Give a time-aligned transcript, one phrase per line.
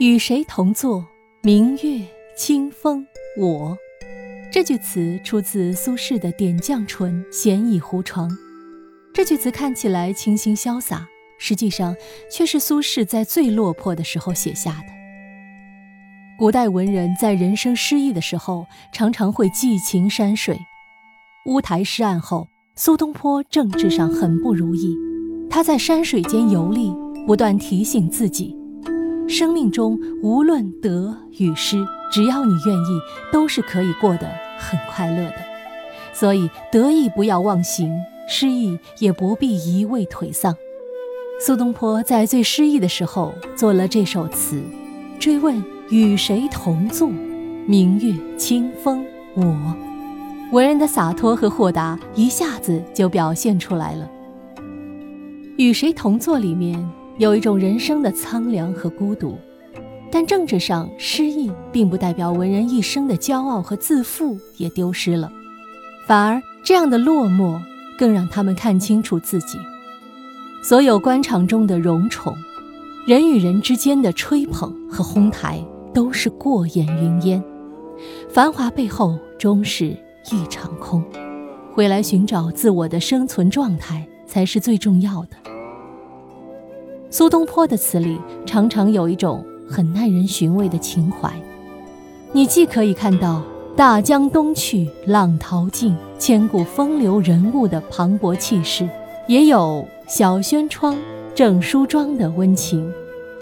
[0.00, 1.06] 与谁同坐？
[1.42, 2.00] 明月
[2.34, 3.06] 清风
[3.36, 3.76] 我。
[4.50, 8.30] 这句词出自苏轼的《点绛唇·闲倚胡床》。
[9.12, 11.06] 这句词看起来清新潇洒，
[11.38, 11.94] 实际上
[12.32, 14.86] 却是苏轼在最落魄的时候写下的。
[16.38, 18.64] 古代文人在人生失意的时候，
[18.94, 20.58] 常常会寄情山水。
[21.44, 24.96] 乌台诗案后，苏东坡政治上很不如意，
[25.50, 26.90] 他在山水间游历，
[27.26, 28.56] 不断提醒自己。
[29.30, 33.00] 生命中无论得与失，只要你愿意，
[33.32, 35.36] 都是可以过得很快乐的。
[36.12, 37.96] 所以得意不要忘形，
[38.28, 40.54] 失意也不必一味颓丧。
[41.40, 44.60] 苏东坡在最失意的时候做了这首词，
[45.18, 47.08] 追问与谁同坐，
[47.66, 49.04] 明月清风
[49.34, 49.76] 我。
[50.52, 54.10] 文人的洒脱和豁达一下子就表现出来了。
[55.56, 56.99] 与谁同坐里面。
[57.20, 59.36] 有一种人生的苍凉和孤独，
[60.10, 65.30] 但政治上失意，并不代表文人一生的骄傲和自负也丢失了，
[66.06, 67.60] 反而这样的落寞
[67.98, 69.58] 更让他们看清楚自己。
[70.62, 72.34] 所有官场中的荣宠，
[73.06, 75.62] 人与人之间的吹捧和哄抬，
[75.92, 77.44] 都是过眼云烟，
[78.30, 79.88] 繁华背后终是
[80.32, 81.04] 一场空。
[81.74, 85.36] 回来寻找自我的生存状态，才是最重要的。
[87.12, 88.16] 苏东坡的词里
[88.46, 91.28] 常常有一种很耐人寻味的情怀，
[92.30, 93.42] 你既可以看到
[93.76, 98.88] 大江东去，浪淘尽，千古风流人物的磅礴气势，
[99.26, 100.96] 也有小轩窗，
[101.34, 102.92] 正梳妆的温情，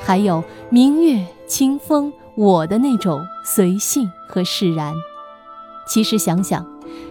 [0.00, 4.94] 还有明月清风我的那种随性和释然。
[5.88, 6.64] 其实想想，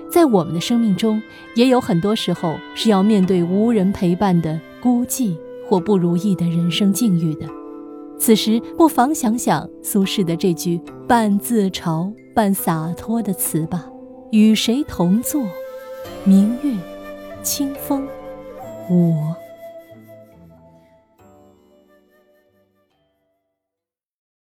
[0.09, 1.21] 在我们的生命中，
[1.55, 5.35] 也有很多时候是要面对无人陪伴的孤寂。
[5.67, 7.47] 或不如意的人生境遇的，
[8.17, 13.85] 此时不妨想想苏轼的这句半自嘲半洒脱的词吧
[14.31, 15.43] ：“与谁同坐？
[16.23, 16.73] 明月
[17.43, 18.07] 清风
[18.89, 19.35] 我。”